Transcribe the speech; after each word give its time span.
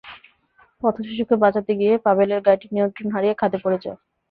পথে 0.81 1.01
শিশুকে 1.07 1.35
বাঁচাতে 1.43 1.71
গিয়ে 1.79 1.93
পাভেলের 2.05 2.41
গাড়িটি 2.41 2.67
নিয়ন্ত্রণ 2.71 3.07
হারিয়ে 3.13 3.39
খাদে 3.39 3.57
পড়ে 3.63 3.77
যায়। 3.83 3.97